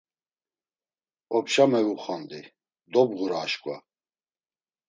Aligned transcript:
Opşa 1.35 1.65
mevuxondi, 1.71 2.41
dobğura 2.93 3.37
aşǩva. 3.43 3.75